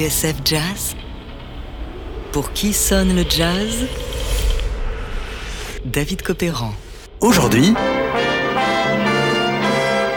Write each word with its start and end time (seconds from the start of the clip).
TSF 0.00 0.36
Jazz 0.46 0.96
Pour 2.32 2.54
qui 2.54 2.72
sonne 2.72 3.14
le 3.14 3.22
jazz? 3.28 3.86
David 5.84 6.22
Copéran. 6.22 6.72
Aujourd'hui, 7.20 7.74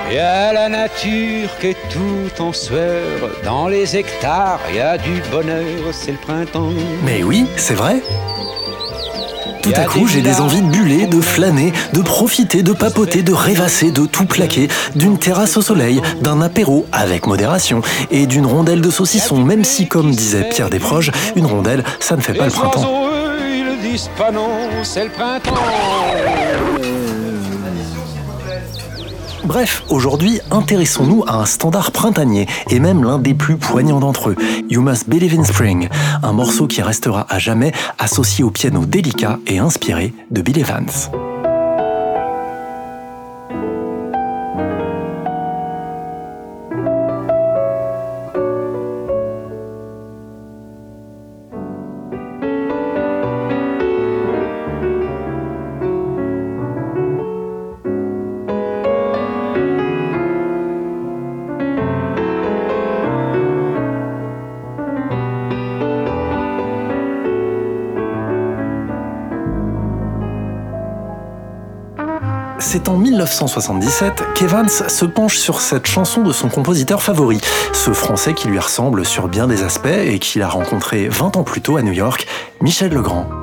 Y 0.09 0.17
a 0.17 0.53
la 0.53 0.69
nature 0.69 1.49
qui 1.59 1.67
est 1.67 1.77
tout 1.91 2.41
en 2.41 2.53
sueur. 2.53 3.29
Dans 3.43 3.67
les 3.67 3.97
hectares, 3.97 4.61
y 4.73 4.79
a 4.79 4.97
du 4.97 5.21
bonheur, 5.29 5.91
c'est 5.91 6.11
le 6.11 6.17
printemps. 6.17 6.71
mais 7.03 7.21
oui, 7.21 7.45
c'est 7.57 7.75
vrai. 7.75 8.01
Tout 9.63 9.71
à 9.75 9.85
coup, 9.85 10.07
j'ai 10.07 10.21
des 10.21 10.41
envies 10.41 10.61
de 10.61 10.67
buller, 10.67 11.07
de 11.07 11.21
flâner, 11.21 11.71
de 11.93 12.01
profiter, 12.01 12.63
de 12.63 12.73
papoter, 12.73 13.23
de 13.23 13.31
rêvasser, 13.31 13.91
de 13.91 14.05
tout 14.05 14.25
plaquer, 14.25 14.67
d'une 14.95 15.17
terrasse 15.17 15.55
au 15.55 15.61
soleil, 15.61 16.01
d'un 16.21 16.41
apéro 16.41 16.85
avec 16.91 17.27
modération 17.27 17.81
et 18.11 18.25
d'une 18.27 18.45
rondelle 18.45 18.81
de 18.81 18.89
saucisson, 18.89 19.37
même 19.37 19.63
si, 19.63 19.87
comme 19.87 20.11
disait 20.11 20.49
Pierre 20.49 20.69
Desproges, 20.69 21.11
une 21.37 21.45
rondelle, 21.45 21.85
ça 22.01 22.17
ne 22.17 22.21
fait 22.21 22.33
pas 22.33 22.45
le 22.45 22.49
Les 22.49 22.55
printemps. 22.55 22.81
Bref, 29.45 29.83
aujourd'hui, 29.89 30.39
intéressons-nous 30.51 31.25
à 31.27 31.35
un 31.35 31.45
standard 31.45 31.91
printanier, 31.91 32.47
et 32.69 32.79
même 32.79 33.03
l'un 33.03 33.19
des 33.19 33.33
plus 33.33 33.57
poignants 33.57 33.99
d'entre 33.99 34.29
eux, 34.29 34.35
You 34.69 34.81
Must 34.81 35.09
Believe 35.09 35.37
in 35.37 35.43
Spring, 35.43 35.89
un 36.23 36.31
morceau 36.31 36.65
qui 36.65 36.81
restera 36.81 37.25
à 37.29 37.39
jamais 37.39 37.73
associé 37.99 38.45
au 38.45 38.51
piano 38.51 38.85
délicat 38.85 39.39
et 39.45 39.59
inspiré 39.59 40.13
de 40.31 40.41
Bill 40.41 40.59
Evans. 40.59 40.87
C'est 72.65 72.87
en 72.87 72.95
1977 72.97 74.23
qu'Evans 74.35 74.67
se 74.67 75.03
penche 75.03 75.37
sur 75.37 75.59
cette 75.59 75.85
chanson 75.85 76.21
de 76.21 76.31
son 76.31 76.47
compositeur 76.47 77.03
favori, 77.03 77.39
ce 77.73 77.91
Français 77.91 78.33
qui 78.33 78.47
lui 78.47 78.57
ressemble 78.57 79.05
sur 79.05 79.27
bien 79.27 79.47
des 79.47 79.63
aspects 79.63 79.85
et 79.85 80.17
qu'il 80.17 80.41
a 80.41 80.47
rencontré 80.47 81.09
20 81.09 81.35
ans 81.35 81.43
plus 81.43 81.61
tôt 81.61 81.75
à 81.75 81.81
New 81.81 81.91
York, 81.91 82.25
Michel 82.61 82.93
Legrand. 82.93 83.42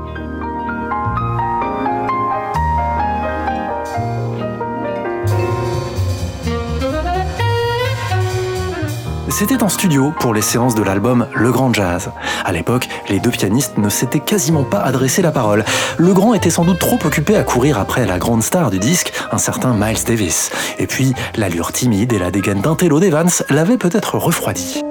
C'était 9.41 9.63
en 9.63 9.71
studio 9.71 10.13
pour 10.21 10.35
les 10.35 10.43
séances 10.43 10.75
de 10.75 10.83
l'album 10.83 11.27
Le 11.35 11.51
Grand 11.51 11.73
Jazz. 11.73 12.11
À 12.45 12.53
l'époque, 12.53 12.91
les 13.09 13.21
deux 13.21 13.31
pianistes 13.31 13.79
ne 13.79 13.89
s'étaient 13.89 14.21
quasiment 14.21 14.65
pas 14.65 14.81
adressé 14.81 15.23
la 15.23 15.33
parole. 15.33 15.65
Le 15.97 16.13
Grand 16.13 16.35
était 16.35 16.51
sans 16.51 16.67
doute 16.67 16.79
trop 16.79 16.99
occupé 17.07 17.37
à 17.37 17.43
courir 17.43 17.79
après 17.79 18.05
la 18.05 18.19
grande 18.19 18.43
star 18.43 18.71
du 18.71 18.79
disque, 18.79 19.15
un 19.33 19.39
certain 19.39 19.73
Miles 19.73 20.05
Davis. 20.05 20.51
Et 20.79 20.87
puis, 20.87 21.15
l'allure 21.37 21.73
timide 21.73 22.13
et 22.13 22.19
la 22.19 22.31
dégaine 22.31 22.61
d'intello 22.61 23.01
d'Evans 23.01 23.43
l'avaient 23.49 23.79
peut-être 23.79 24.19
refroidi. 24.19 24.83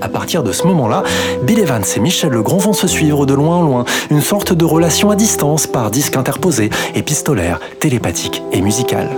À 0.00 0.08
partir 0.08 0.42
de 0.42 0.52
ce 0.52 0.64
moment-là, 0.66 1.02
Bill 1.42 1.58
Evans 1.58 1.84
et 1.96 2.00
Michel 2.00 2.30
Legrand 2.30 2.58
vont 2.58 2.72
se 2.72 2.86
suivre 2.86 3.26
de 3.26 3.34
loin 3.34 3.56
en 3.56 3.62
loin, 3.62 3.84
une 4.10 4.20
sorte 4.20 4.52
de 4.52 4.64
relation 4.64 5.10
à 5.10 5.16
distance 5.16 5.66
par 5.66 5.90
disque 5.90 6.16
interposé, 6.16 6.70
épistolaire, 6.94 7.60
télépathique 7.80 8.42
et 8.52 8.60
musicale. 8.60 9.08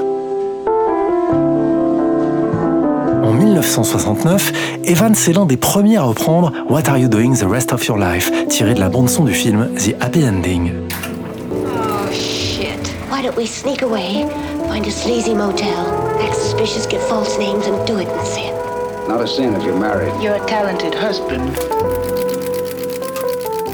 En 3.25 3.32
1969, 3.32 4.53
Evans 4.84 5.15
est 5.15 5.32
l'un 5.32 5.44
des 5.44 5.56
premiers 5.56 5.97
à 5.97 6.03
reprendre 6.03 6.53
What 6.69 6.88
Are 6.88 6.99
You 6.99 7.09
Doing 7.09 7.34
the 7.34 7.47
Rest 7.49 7.72
of 7.72 7.84
Your 7.87 7.99
Life, 7.99 8.31
tiré 8.49 8.75
de 8.75 8.81
la 8.81 8.88
bande-son 8.88 9.25
du 9.25 9.34
film 9.34 9.69
The 9.76 9.94
Happy 10.00 10.25
Ending. 10.25 10.72
Oh, 11.53 12.12
shit. 12.12 12.94
Why 13.10 13.22
don't 13.22 13.37
we 13.37 13.47
sneak 13.47 13.82
away, 13.82 14.26
find 14.69 14.87
a 14.87 14.91
sleazy 14.91 15.34
motel, 15.34 15.69
act 16.22 16.37
suspicious, 16.37 16.87
false 17.09 17.38
names, 17.38 17.66
and 17.66 17.84
do 17.87 17.99
it? 17.99 18.09
Not 19.09 19.23
a 19.23 19.27
sin 19.27 19.55
if 19.57 19.65
you're 19.65 19.75
married. 19.75 20.13
You're 20.23 20.35
a 20.35 20.47
talented 20.47 20.95
husband. 20.95 21.57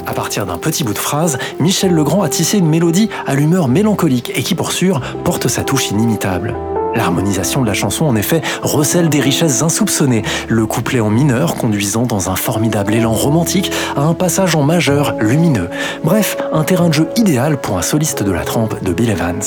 À 0.07 0.13
partir 0.13 0.45
d'un 0.45 0.57
petit 0.57 0.85
bout 0.85 0.93
de 0.93 0.97
phrase, 0.97 1.37
Michel 1.59 1.93
Legrand 1.93 2.21
a 2.21 2.29
tissé 2.29 2.57
une 2.57 2.69
mélodie 2.69 3.09
à 3.27 3.35
l'humeur 3.35 3.67
mélancolique 3.67 4.31
et 4.33 4.43
qui, 4.43 4.55
pour 4.55 4.71
sûr, 4.71 5.01
porte 5.25 5.49
sa 5.49 5.63
touche 5.63 5.91
inimitable. 5.91 6.55
L'harmonisation 6.95 7.61
de 7.61 7.67
la 7.67 7.73
chanson, 7.73 8.05
en 8.05 8.15
effet, 8.15 8.41
recèle 8.61 9.09
des 9.09 9.19
richesses 9.19 9.61
insoupçonnées, 9.61 10.23
le 10.47 10.65
couplet 10.65 11.01
en 11.01 11.09
mineur 11.09 11.55
conduisant 11.55 12.03
dans 12.03 12.29
un 12.29 12.37
formidable 12.37 12.93
élan 12.93 13.11
romantique 13.11 13.73
à 13.97 14.03
un 14.03 14.13
passage 14.13 14.55
en 14.55 14.63
majeur 14.63 15.15
lumineux. 15.19 15.69
Bref, 16.05 16.37
un 16.53 16.63
terrain 16.63 16.87
de 16.87 16.93
jeu 16.93 17.09
idéal 17.17 17.57
pour 17.57 17.77
un 17.77 17.81
soliste 17.81 18.23
de 18.23 18.31
la 18.31 18.45
trempe 18.45 18.81
de 18.81 18.93
Bill 18.93 19.09
Evans. 19.09 19.43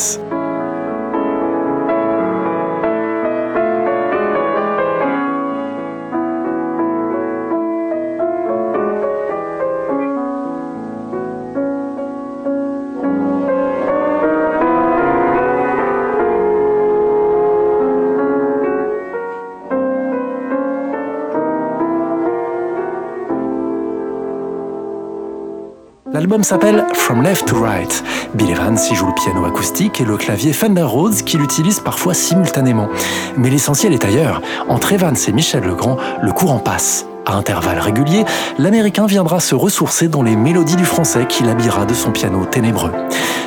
L'album 26.29 26.45
s'appelle 26.45 26.85
From 26.93 27.23
Left 27.23 27.47
to 27.47 27.57
Right. 27.59 28.05
Bill 28.35 28.51
Evans 28.51 28.77
y 28.91 28.95
joue 28.95 29.07
le 29.07 29.15
piano 29.15 29.47
acoustique 29.47 29.99
et 30.03 30.05
le 30.05 30.19
clavier 30.19 30.53
Fender 30.53 30.83
Rhodes 30.83 31.23
qu'il 31.23 31.41
utilise 31.41 31.81
parfois 31.81 32.13
simultanément. 32.13 32.91
Mais 33.39 33.49
l'essentiel 33.49 33.95
est 33.95 34.05
ailleurs. 34.05 34.43
Entre 34.69 34.93
Evans 34.93 35.17
et 35.27 35.33
Michel 35.33 35.65
Legrand, 35.65 35.97
le 36.21 36.31
courant 36.33 36.59
passe. 36.59 37.07
À 37.25 37.33
intervalles 37.37 37.79
réguliers, 37.79 38.27
l'Américain 38.59 39.07
viendra 39.07 39.41
se 39.41 39.55
ressourcer 39.55 40.09
dans 40.09 40.23
les 40.23 40.37
mélodies 40.37 40.77
du 40.77 40.85
français 40.85 41.25
qu'il 41.27 41.49
habillera 41.49 41.87
de 41.87 41.95
son 41.95 42.11
piano 42.11 42.45
ténébreux. 42.45 42.93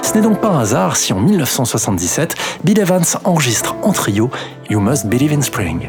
Ce 0.02 0.16
n'est 0.16 0.22
donc 0.22 0.42
pas 0.42 0.50
un 0.50 0.62
hasard 0.62 0.98
si 0.98 1.14
en 1.14 1.20
1977, 1.20 2.34
Bill 2.64 2.80
Evans 2.80 3.06
enregistre 3.26 3.76
en 3.84 3.92
trio 3.92 4.32
You 4.72 4.80
Must 4.80 5.06
Believe 5.06 5.34
in 5.34 5.44
Spring. 5.44 5.88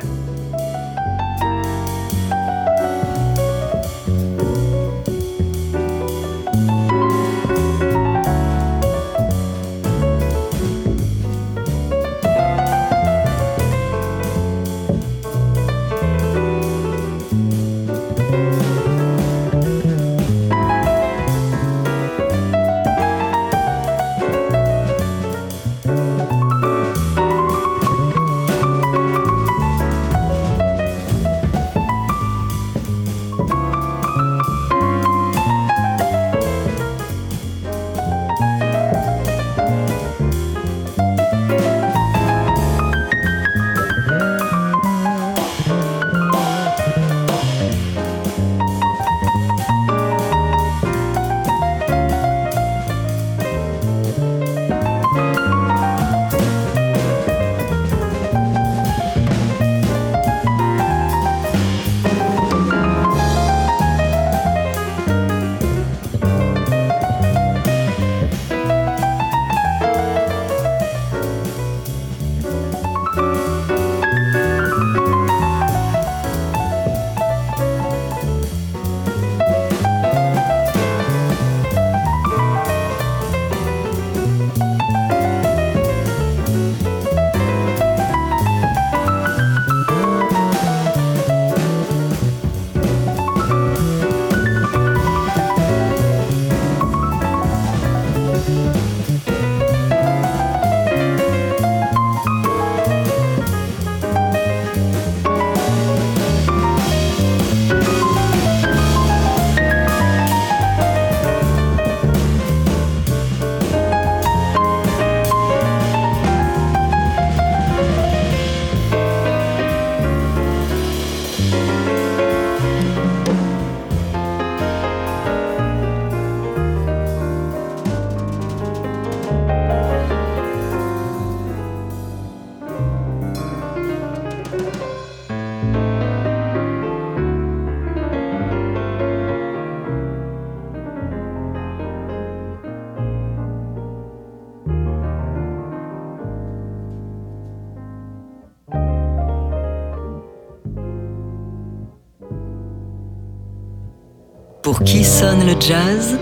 Pour 154.63 154.85
qui 154.85 155.05
sonne 155.05 155.45
le 155.45 155.61
jazz 155.61 156.17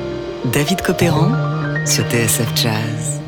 David 0.50 0.80
Copéran 0.80 1.28
sur 1.84 2.04
TSF 2.04 2.48
Jazz. 2.56 3.20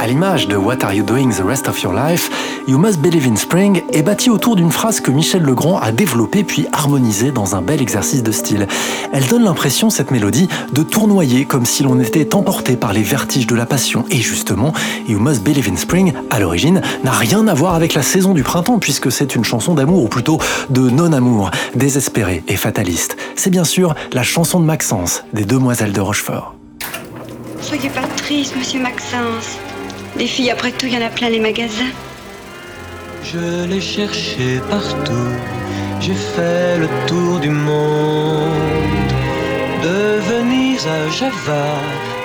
À 0.00 0.08
l'image 0.08 0.48
de 0.48 0.56
What 0.56 0.82
Are 0.82 0.92
You 0.92 1.04
Doing 1.04 1.30
the 1.30 1.44
Rest 1.44 1.68
of 1.68 1.80
Your 1.80 1.92
Life, 1.92 2.28
You 2.68 2.76
Must 2.76 3.00
Believe 3.00 3.26
in 3.26 3.36
Spring 3.36 3.82
est 3.94 4.02
bâti 4.02 4.28
autour 4.28 4.54
d'une 4.54 4.70
phrase 4.70 5.00
que 5.00 5.10
Michel 5.10 5.40
Legrand 5.40 5.78
a 5.78 5.90
développée 5.90 6.44
puis 6.44 6.66
harmonisée 6.70 7.30
dans 7.30 7.56
un 7.56 7.62
bel 7.62 7.80
exercice 7.80 8.22
de 8.22 8.30
style. 8.30 8.66
Elle 9.10 9.26
donne 9.26 9.44
l'impression, 9.44 9.88
cette 9.88 10.10
mélodie, 10.10 10.50
de 10.74 10.82
tournoyer 10.82 11.46
comme 11.46 11.64
si 11.64 11.82
l'on 11.82 11.98
était 11.98 12.34
emporté 12.34 12.76
par 12.76 12.92
les 12.92 13.00
vertiges 13.00 13.46
de 13.46 13.54
la 13.54 13.64
passion. 13.64 14.04
Et 14.10 14.18
justement, 14.18 14.74
You 15.08 15.18
Must 15.18 15.42
Believe 15.42 15.70
in 15.72 15.76
Spring, 15.76 16.12
à 16.28 16.40
l'origine, 16.40 16.82
n'a 17.04 17.10
rien 17.10 17.48
à 17.48 17.54
voir 17.54 17.74
avec 17.74 17.94
la 17.94 18.02
saison 18.02 18.34
du 18.34 18.42
printemps 18.42 18.78
puisque 18.78 19.10
c'est 19.10 19.34
une 19.34 19.44
chanson 19.44 19.72
d'amour 19.72 20.02
ou 20.02 20.08
plutôt 20.08 20.38
de 20.68 20.90
non-amour, 20.90 21.50
désespérée 21.74 22.44
et 22.48 22.56
fataliste. 22.56 23.16
C'est 23.34 23.48
bien 23.48 23.64
sûr 23.64 23.94
la 24.12 24.22
chanson 24.22 24.60
de 24.60 24.66
Maxence, 24.66 25.24
des 25.32 25.46
Demoiselles 25.46 25.92
de 25.92 26.02
Rochefort. 26.02 26.54
Soyez 27.62 27.88
pas 27.88 28.06
triste, 28.18 28.54
monsieur 28.58 28.82
Maxence. 28.82 29.56
Des 30.18 30.26
filles, 30.26 30.50
après 30.50 30.72
tout, 30.72 30.84
il 30.84 30.92
y 30.92 30.98
en 30.98 31.06
a 31.06 31.08
plein 31.08 31.30
les 31.30 31.40
magasins. 31.40 31.94
Je 33.30 33.66
l'ai 33.66 33.80
cherché 33.80 34.58
partout, 34.70 35.34
j'ai 36.00 36.14
fait 36.14 36.78
le 36.78 36.88
tour 37.06 37.38
du 37.40 37.50
monde. 37.50 39.12
De 39.82 40.18
Venise 40.30 40.86
à 40.86 41.10
Java, 41.10 41.68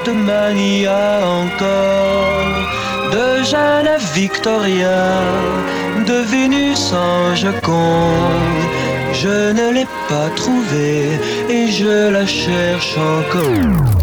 de 0.05 0.11
Mania 0.13 1.19
encore, 1.25 2.55
de 3.11 3.43
Jeanne 3.43 3.87
à 3.87 3.97
Victoria, 4.15 5.19
de 6.07 6.17
Vénus 6.31 6.93
en 6.93 7.35
Joconde. 7.35 8.63
Je 9.11 9.51
ne 9.51 9.73
l'ai 9.73 9.87
pas 10.07 10.29
trouvée 10.37 11.19
et 11.49 11.67
je 11.69 12.11
la 12.11 12.25
cherche 12.25 12.95
encore. 12.97 14.02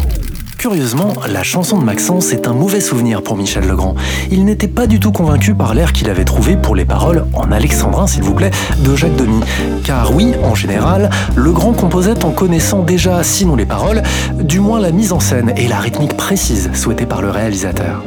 Curieusement, 0.61 1.13
la 1.27 1.41
chanson 1.41 1.79
de 1.79 1.83
Maxence 1.83 2.33
est 2.33 2.47
un 2.47 2.53
mauvais 2.53 2.81
souvenir 2.81 3.23
pour 3.23 3.35
Michel 3.35 3.65
Legrand. 3.65 3.95
Il 4.29 4.45
n'était 4.45 4.67
pas 4.67 4.85
du 4.85 4.99
tout 4.99 5.11
convaincu 5.11 5.55
par 5.55 5.73
l'air 5.73 5.91
qu'il 5.91 6.07
avait 6.07 6.23
trouvé 6.23 6.55
pour 6.55 6.75
les 6.75 6.85
paroles, 6.85 7.25
en 7.33 7.51
alexandrin 7.51 8.05
s'il 8.05 8.21
vous 8.21 8.35
plaît, 8.35 8.51
de 8.85 8.95
Jacques 8.95 9.15
Demy. 9.15 9.39
Car 9.83 10.13
oui, 10.13 10.33
en 10.43 10.53
général, 10.53 11.09
Legrand 11.35 11.73
composait 11.73 12.23
en 12.23 12.29
connaissant 12.29 12.83
déjà, 12.83 13.23
sinon 13.23 13.55
les 13.55 13.65
paroles, 13.65 14.03
du 14.39 14.59
moins 14.59 14.79
la 14.79 14.91
mise 14.91 15.13
en 15.13 15.19
scène 15.19 15.51
et 15.57 15.67
la 15.67 15.79
rythmique 15.79 16.15
précise 16.15 16.69
souhaitée 16.75 17.07
par 17.07 17.23
le 17.23 17.31
réalisateur. 17.31 18.03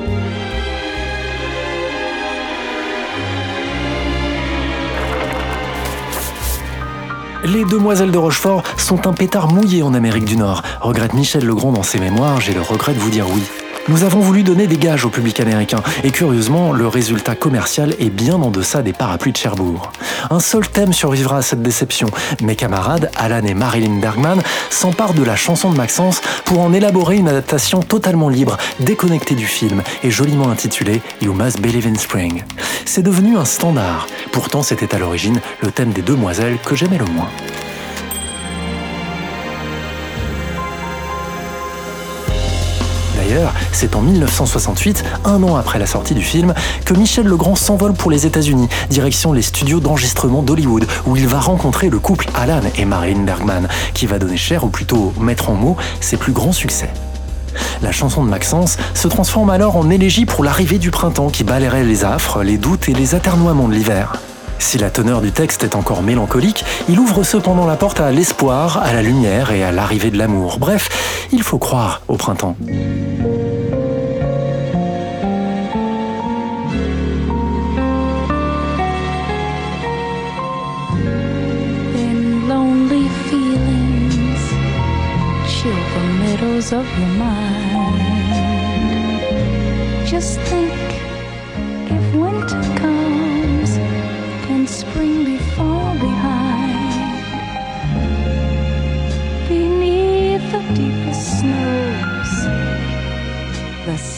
Les 7.44 7.64
Demoiselles 7.64 8.10
de 8.10 8.16
Rochefort 8.16 8.62
sont 8.78 9.06
un 9.06 9.12
pétard 9.12 9.48
mouillé 9.48 9.82
en 9.82 9.92
Amérique 9.92 10.24
du 10.24 10.38
Nord, 10.38 10.62
regrette 10.80 11.12
Michel 11.12 11.44
Legrand 11.44 11.72
dans 11.72 11.82
ses 11.82 12.00
mémoires, 12.00 12.40
j'ai 12.40 12.54
le 12.54 12.62
regret 12.62 12.94
de 12.94 12.98
vous 12.98 13.10
dire 13.10 13.26
oui. 13.30 13.42
Nous 13.86 14.02
avons 14.02 14.20
voulu 14.20 14.42
donner 14.42 14.66
des 14.66 14.78
gages 14.78 15.04
au 15.04 15.10
public 15.10 15.40
américain, 15.40 15.82
et 16.04 16.10
curieusement, 16.10 16.72
le 16.72 16.88
résultat 16.88 17.34
commercial 17.34 17.94
est 17.98 18.08
bien 18.08 18.36
en 18.36 18.50
deçà 18.50 18.80
des 18.80 18.94
parapluies 18.94 19.32
de 19.32 19.36
Cherbourg. 19.36 19.92
Un 20.30 20.40
seul 20.40 20.66
thème 20.66 20.94
survivra 20.94 21.38
à 21.38 21.42
cette 21.42 21.60
déception. 21.60 22.08
Mes 22.42 22.56
camarades, 22.56 23.10
Alan 23.14 23.44
et 23.44 23.52
Marilyn 23.52 24.00
Bergman, 24.00 24.40
s'emparent 24.70 25.12
de 25.12 25.22
la 25.22 25.36
chanson 25.36 25.70
de 25.70 25.76
Maxence 25.76 26.22
pour 26.46 26.60
en 26.60 26.72
élaborer 26.72 27.16
une 27.16 27.28
adaptation 27.28 27.80
totalement 27.80 28.30
libre, 28.30 28.56
déconnectée 28.80 29.34
du 29.34 29.46
film, 29.46 29.82
et 30.02 30.10
joliment 30.10 30.48
intitulée 30.48 31.02
You 31.20 31.34
Must 31.34 31.60
Believe 31.60 31.86
in 31.86 31.96
Spring. 31.96 32.42
C'est 32.86 33.02
devenu 33.02 33.36
un 33.36 33.44
standard. 33.44 34.06
Pourtant, 34.32 34.62
c'était 34.62 34.94
à 34.94 34.98
l'origine 34.98 35.40
le 35.60 35.70
thème 35.70 35.90
des 35.90 36.02
demoiselles 36.02 36.56
que 36.64 36.74
j'aimais 36.74 36.98
le 36.98 37.04
moins. 37.04 37.28
D'ailleurs, 43.34 43.52
c'est 43.72 43.96
en 43.96 44.00
1968, 44.00 45.02
un 45.24 45.42
an 45.42 45.56
après 45.56 45.80
la 45.80 45.86
sortie 45.86 46.14
du 46.14 46.22
film, 46.22 46.54
que 46.84 46.94
Michel 46.94 47.26
Legrand 47.26 47.56
s'envole 47.56 47.92
pour 47.92 48.12
les 48.12 48.26
États-Unis, 48.26 48.68
direction 48.90 49.32
les 49.32 49.42
studios 49.42 49.80
d'enregistrement 49.80 50.40
d'Hollywood, 50.40 50.86
où 51.04 51.16
il 51.16 51.26
va 51.26 51.40
rencontrer 51.40 51.90
le 51.90 51.98
couple 51.98 52.28
Alan 52.36 52.60
et 52.76 52.84
Marilyn 52.84 53.24
Bergman, 53.24 53.66
qui 53.92 54.06
va 54.06 54.20
donner 54.20 54.36
cher, 54.36 54.62
ou 54.62 54.68
plutôt 54.68 55.12
mettre 55.18 55.50
en 55.50 55.54
mots, 55.54 55.76
ses 56.00 56.16
plus 56.16 56.30
grands 56.30 56.52
succès. 56.52 56.90
La 57.82 57.90
chanson 57.90 58.22
de 58.22 58.28
Maxence 58.30 58.76
se 58.94 59.08
transforme 59.08 59.50
alors 59.50 59.76
en 59.76 59.90
élégie 59.90 60.26
pour 60.26 60.44
l'arrivée 60.44 60.78
du 60.78 60.92
printemps 60.92 61.28
qui 61.28 61.42
balayerait 61.42 61.82
les 61.82 62.04
affres, 62.04 62.44
les 62.44 62.56
doutes 62.56 62.88
et 62.88 62.94
les 62.94 63.16
aternoiements 63.16 63.66
de 63.66 63.74
l'hiver. 63.74 64.12
Si 64.58 64.78
la 64.78 64.90
teneur 64.90 65.20
du 65.20 65.32
texte 65.32 65.62
est 65.64 65.74
encore 65.74 66.02
mélancolique, 66.02 66.64
il 66.88 66.98
ouvre 66.98 67.22
cependant 67.22 67.66
la 67.66 67.76
porte 67.76 68.00
à 68.00 68.10
l'espoir, 68.10 68.78
à 68.78 68.92
la 68.92 69.02
lumière 69.02 69.52
et 69.52 69.62
à 69.62 69.72
l'arrivée 69.72 70.10
de 70.10 70.18
l'amour. 70.18 70.58
Bref, 70.58 71.26
il 71.32 71.42
faut 71.42 71.58
croire 71.58 72.02
au 72.08 72.16
printemps. 72.16 72.56
Just 90.06 90.38
think 90.42 90.70
if 91.90 92.14
winter 92.14 92.73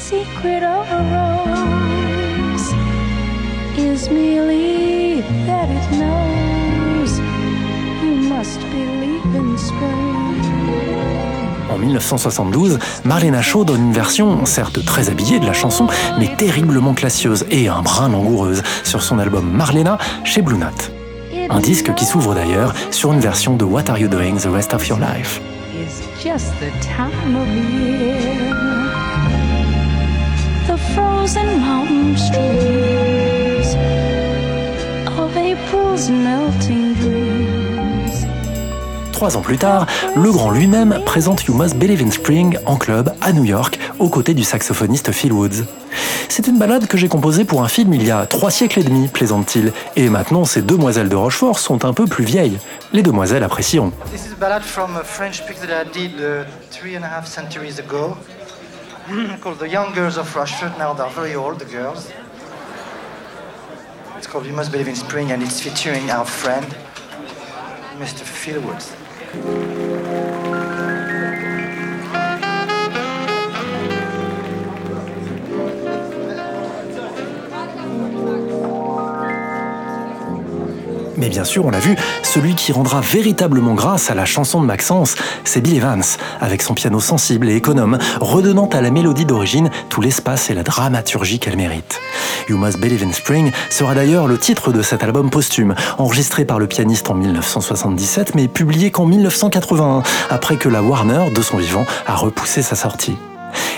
secret 0.09 0.63
of 0.63 0.87
a 0.93 1.03
rose 1.15 2.75
is 3.77 4.09
merely 4.09 5.21
that 5.47 5.69
it 5.69 5.91
knows 5.99 7.19
you 8.05 8.15
must 8.29 8.61
believe 8.71 9.35
in 9.35 9.59
spring. 9.59 10.15
En 11.69 11.79
1972, 11.79 12.79
Marlena 13.05 13.43
Shaw 13.43 13.65
donne 13.65 13.87
une 13.87 13.93
version, 13.93 14.47
certes 14.47 14.85
très 14.85 15.11
habillée 15.11 15.41
de 15.41 15.47
la 15.47 15.53
chanson, 15.53 15.89
mais 16.21 16.31
terriblement 16.37 16.95
classieuse 16.95 17.45
et 17.51 17.67
un 17.67 17.83
brin 17.83 18.09
langoureuse 18.09 18.63
sur 18.85 19.03
son 19.03 19.19
album 19.19 19.51
Marlena 19.51 19.99
chez 20.23 20.41
Blue 20.41 20.57
Note. 20.59 20.93
Un 21.51 21.59
disque 21.61 21.93
qui 21.95 22.05
s'ouvre 22.05 22.35
d'ailleurs 22.35 22.75
sur 22.93 23.13
une 23.13 23.21
version 23.21 23.57
de 23.57 23.65
What 23.65 23.91
Are 23.91 23.99
You 23.99 24.07
Doing 24.07 24.37
the 24.37 24.47
Rest 24.53 24.73
of 24.73 24.87
Your 24.87 25.01
Life? 25.01 25.41
is 25.77 26.01
just 26.23 26.53
the 26.61 26.71
time 26.81 27.37
of 27.37 27.49
year. 27.49 28.46
The 31.27 31.31
frozen 31.31 31.59
mountain 31.59 32.17
streams 32.17 33.75
of 35.19 35.37
April's 35.37 36.09
melting 36.09 36.95
dreams. 37.01 38.27
Trois 39.11 39.37
ans 39.37 39.41
plus 39.43 39.59
tard, 39.59 39.87
Legrand 40.15 40.53
lui-même 40.53 41.01
présente 41.05 41.43
You 41.47 41.55
Must 41.55 41.75
Believe 41.75 42.01
in 42.01 42.13
Spring 42.13 42.57
en 42.65 42.77
club 42.77 43.13
à 43.23 43.33
New 43.33 43.43
York, 43.43 43.77
aux 43.99 44.09
côtés 44.09 44.35
du 44.35 44.45
saxophoniste 44.45 45.11
Phil 45.11 45.33
Woods. 45.33 45.65
C'est 46.29 46.47
une 46.47 46.61
balade 46.61 46.87
que 46.87 46.97
j'ai 46.97 47.09
composée 47.09 47.45
pour 47.45 47.65
un 47.65 47.69
film 47.69 47.93
il 47.95 48.05
y 48.05 48.13
a 48.13 48.25
trois 48.27 48.53
siècles 48.53 48.79
et 48.79 48.85
demi, 48.85 49.09
plaisante-t-il, 49.09 49.73
et 49.97 50.09
maintenant 50.09 50.45
ces 50.45 50.63
demoiselles 50.63 51.09
de 51.09 51.17
Rochefort 51.17 51.59
sont 51.59 51.85
un 51.85 51.93
peu 51.93 52.05
plus 52.07 52.25
vieilles. 52.25 52.59
Les 52.93 53.03
demoiselles 53.03 53.43
apprécieront. 53.43 53.91
This 54.13 54.27
is 54.27 54.33
a 54.33 54.39
ballad 54.39 54.63
from 54.63 54.97
a 54.97 55.03
French 55.03 55.45
picture 55.45 55.67
that 55.67 55.83
I 55.83 55.89
did 55.93 56.21
uh, 56.21 56.45
three 56.71 56.97
and 56.97 57.03
a 57.03 57.09
half 57.09 57.27
centuries 57.27 57.81
ago, 57.81 58.17
Hmm, 59.07 59.37
called 59.37 59.61
The 59.61 59.69
Young 59.69 59.95
Girls 59.95 60.17
of 60.19 60.35
Rushford. 60.35 60.77
Now 60.79 60.93
they're 60.93 61.09
very 61.11 61.37
old, 61.37 61.61
the 61.61 61.65
girls. 61.65 62.11
It's 64.17 64.27
called 64.27 64.47
You 64.47 64.53
Must 64.53 64.73
Believe 64.73 64.89
in 64.89 64.97
Spring, 64.97 65.31
and 65.31 65.45
it's 65.45 65.61
featuring 65.61 66.11
our 66.11 66.25
friend, 66.25 66.67
Mr. 68.01 68.25
Phil 68.25 68.61
Woods. 68.61 69.86
Mais 81.17 81.29
bien 81.29 81.45
sûr, 81.45 81.65
on 81.65 81.71
l'a 81.71 81.79
vu, 81.79 81.97
celui 82.23 82.55
qui 82.55 82.73
rendra 82.73 83.01
véritablement 83.01 83.75
grâce 83.75 84.11
à 84.11 84.15
la 84.15 84.25
chanson 84.25 84.61
de 84.61 84.67
Maxence, 84.67 85.15
c'est 85.45 85.61
Bill 85.61 85.77
Evans, 85.77 86.03
avec 86.41 86.63
son 86.63 86.75
piano 86.75 87.01
sensible 87.01 87.49
et 87.49 87.57
économe, 87.57 87.99
redonnant 88.21 88.69
à 88.69 88.81
la 88.81 88.91
mélodie 88.91 89.25
d'origine 89.25 89.71
tout 89.89 90.01
l'espace 90.01 90.51
et 90.51 90.55
la 90.55 90.63
dramaturgie 90.63 91.39
qu'elle 91.39 91.57
mérite. 91.57 92.01
You 92.49 92.59
Must 92.59 92.79
Believe 92.79 93.03
in 93.03 93.13
Spring 93.13 93.51
sera 93.71 93.95
d'ailleurs 93.95 94.27
le 94.27 94.39
titre 94.39 94.73
de 94.73 94.83
cet 94.83 95.03
album 95.03 95.31
posthume, 95.31 95.75
enregistré 95.99 96.45
par 96.45 96.59
le 96.59 96.67
pianiste 96.67 97.11
en 97.11 97.15
1977 97.15 98.35
mais 98.35 98.49
publié 98.49 98.91
qu'en 98.91 99.07
1981, 99.07 100.03
après 100.31 100.57
que 100.57 100.69
la 100.69 100.83
Warner, 100.83 101.31
de 101.35 101.43
son 101.43 101.57
vivant, 101.57 101.87
a 102.07 102.15
repoussé 102.15 102.63
sa 102.63 102.77
sortie. 102.77 103.17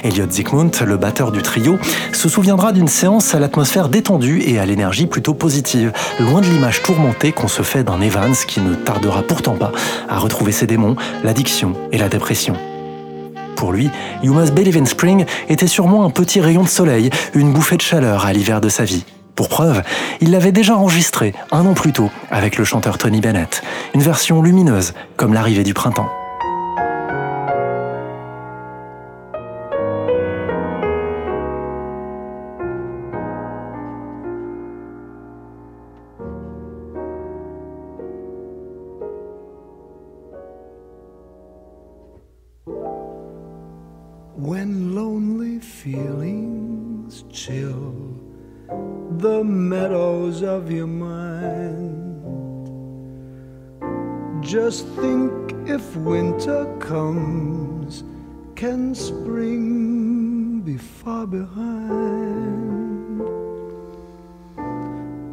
Elliot 0.04 0.30
Zikmund, 0.30 0.74
le 0.86 0.96
batteur 0.96 1.32
du 1.32 1.42
trio, 1.42 1.78
se 2.12 2.28
souviendra 2.28 2.72
d'une 2.72 2.88
séance 2.88 3.34
à 3.34 3.38
l'atmosphère 3.38 3.88
détendue 3.88 4.42
et 4.46 4.58
à 4.58 4.66
l'énergie 4.66 5.06
plutôt 5.06 5.34
positive, 5.34 5.92
loin 6.20 6.40
de 6.40 6.46
l'image 6.46 6.82
tourmentée 6.82 7.32
qu'on 7.32 7.48
se 7.48 7.62
fait 7.62 7.84
d'un 7.84 8.00
Evans 8.00 8.34
qui 8.46 8.60
ne 8.60 8.74
tardera 8.74 9.22
pourtant 9.22 9.54
pas 9.54 9.72
à 10.08 10.18
retrouver 10.18 10.52
ses 10.52 10.66
démons, 10.66 10.96
l'addiction 11.24 11.74
et 11.92 11.98
la 11.98 12.08
dépression. 12.08 12.54
Pour 13.56 13.72
lui, 13.72 13.90
You 14.22 14.34
Must 14.34 14.54
Believe 14.54 14.76
in 14.76 14.86
Spring 14.86 15.24
était 15.48 15.66
sûrement 15.66 16.04
un 16.04 16.10
petit 16.10 16.40
rayon 16.40 16.62
de 16.62 16.68
soleil, 16.68 17.10
une 17.34 17.52
bouffée 17.52 17.76
de 17.76 17.82
chaleur 17.82 18.24
à 18.24 18.32
l'hiver 18.32 18.60
de 18.60 18.68
sa 18.68 18.84
vie. 18.84 19.04
Pour 19.34 19.48
preuve, 19.48 19.82
il 20.20 20.30
l'avait 20.30 20.52
déjà 20.52 20.76
enregistré 20.76 21.34
un 21.52 21.64
an 21.66 21.74
plus 21.74 21.92
tôt 21.92 22.10
avec 22.30 22.56
le 22.56 22.64
chanteur 22.64 22.98
Tony 22.98 23.20
Bennett, 23.20 23.62
une 23.94 24.02
version 24.02 24.42
lumineuse 24.42 24.94
comme 25.16 25.34
l'arrivée 25.34 25.64
du 25.64 25.74
printemps. 25.74 26.08
When 44.38 44.94
lonely 44.94 45.58
feelings 45.58 47.24
chill 47.28 47.92
the 49.18 49.42
meadows 49.42 50.44
of 50.44 50.70
your 50.70 50.86
mind, 50.86 51.98
just 54.40 54.86
think 54.90 55.32
if 55.68 55.96
winter 55.96 56.72
comes, 56.78 58.04
can 58.54 58.94
spring 58.94 60.60
be 60.60 60.76
far 60.76 61.26
behind? 61.26 63.18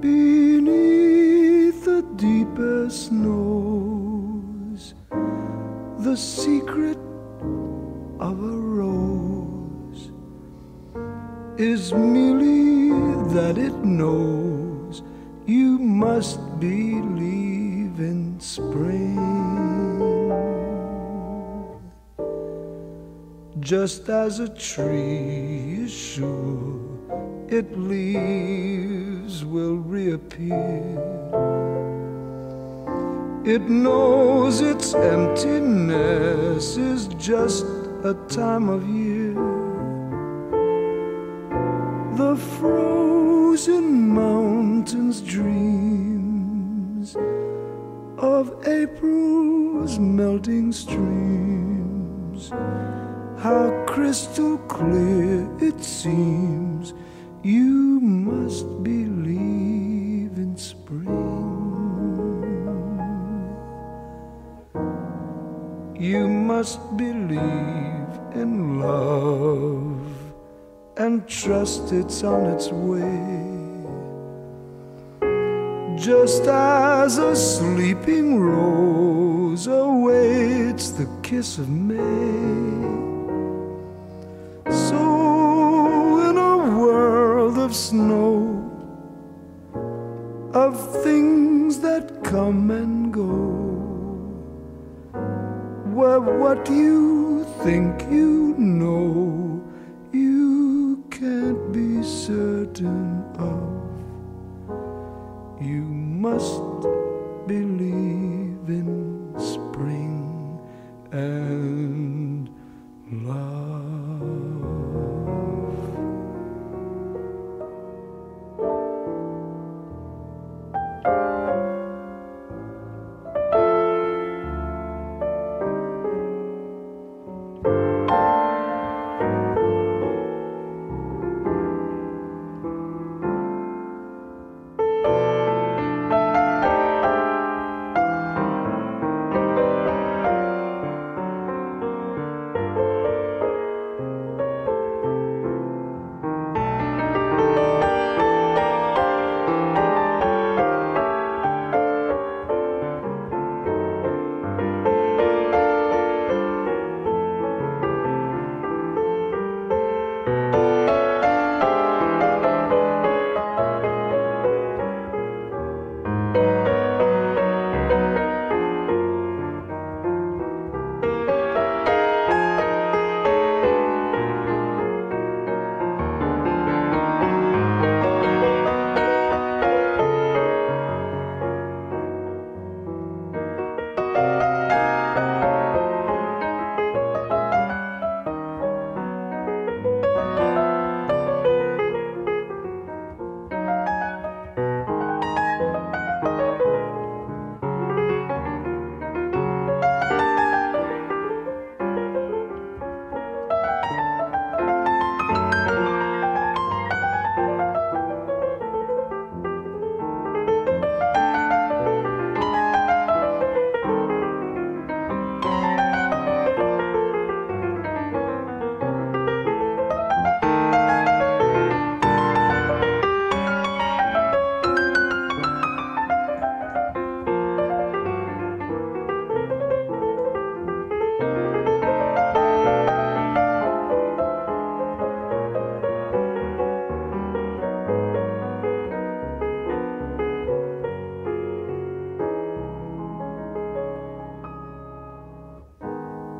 Beneath 0.01 1.85
the 1.85 2.01
deepest 2.15 3.09
snows, 3.09 4.95
the 5.99 6.17
secret 6.17 7.04
is 11.57 11.93
merely 11.93 12.89
that 13.33 13.57
it 13.57 13.73
knows 13.83 15.01
you 15.45 15.77
must 15.79 16.39
believe 16.59 17.97
in 17.99 18.37
spring. 18.39 19.15
Just 23.61 24.09
as 24.09 24.39
a 24.39 24.49
tree 24.49 25.83
is 25.83 25.93
sure 25.93 26.81
its 27.47 27.71
leaves 27.77 29.45
will 29.45 29.77
reappear. 29.77 31.15
It 33.45 33.61
knows 33.69 34.59
its 34.59 34.93
emptiness 34.93 36.75
is 36.75 37.07
just 37.07 37.65
a 38.03 38.13
time 38.27 38.67
of 38.67 38.85
year. 38.89 39.04
The 42.15 42.37
frozen 42.37 44.07
mountains 44.07 45.19
dreams 45.19 47.17
of 48.17 48.65
April's 48.65 49.99
melting 49.99 50.71
streams. 50.71 52.51
How 53.37 53.83
crystal 53.85 54.57
clear 54.59 55.45
it 55.59 55.83
seems 55.83 56.93
you 57.43 57.99
must 57.99 58.65
believe 58.81 60.37
in 60.37 60.55
spring. 60.55 61.11
You 65.99 66.29
must 66.29 66.79
believe 66.95 68.07
in 68.33 68.79
love 68.79 69.94
and 70.97 71.27
trust 71.27 71.91
it's 71.91 72.23
on 72.23 72.45
its 72.45 72.69
way. 72.71 73.45
Just 75.97 76.43
as 76.43 77.17
a 77.17 77.35
sleeping 77.35 78.39
rose 78.39 79.67
awaits 79.67 80.91
the 80.91 81.07
kiss 81.21 81.57
of 81.57 81.69
May. 81.69 82.85
So, 84.71 86.29
in 86.29 86.37
a 86.37 86.79
world 86.79 87.57
of 87.57 87.75
snow, 87.75 88.61
of 90.53 91.03
things 91.03 91.79
that 91.79 92.23
come 92.23 92.71
and 92.71 93.13
go, 93.13 93.25
where 95.93 96.21
what 96.21 96.69
you 96.69 97.45
think 97.63 98.01
you 98.03 98.55
know, 98.57 99.54
can't 101.25 101.73
be 101.73 102.03
certain 102.03 103.23
of. 103.39 103.65
You 105.59 105.81
must 106.25 106.61
believe 107.47 108.69
in 108.79 109.33
spring 109.39 110.59
and 111.11 111.54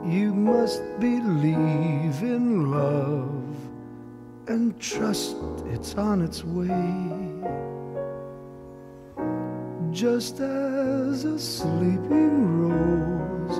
You 0.07 0.35
must 0.35 0.83
believe 1.00 2.21
in 2.21 2.69
love 2.69 3.55
and 4.47 4.79
trust 4.79 5.35
it's 5.65 5.95
on 5.95 6.21
its 6.21 6.43
way. 6.43 6.69
Just 9.91 10.39
as 10.41 11.25
a 11.25 11.39
sleeping 11.39 12.69
rose 12.69 13.57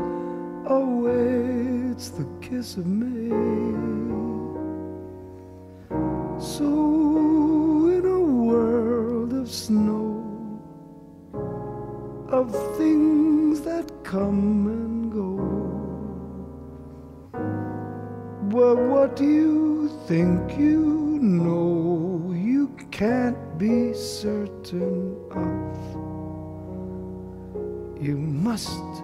awaits 0.68 2.10
the 2.10 2.28
kiss 2.42 2.78
of 2.78 2.86
May. 2.86 3.95
Think 20.08 20.56
you 20.60 21.18
know 21.20 22.32
you 22.32 22.68
can't 22.92 23.58
be 23.58 23.92
certain 23.92 25.18
of? 25.32 25.78
You 28.00 28.16
must 28.16 29.02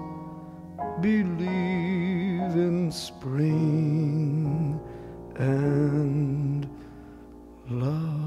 believe 1.01 2.53
in 2.55 2.91
spring 2.91 4.79
and 5.37 6.69
love. 7.67 8.20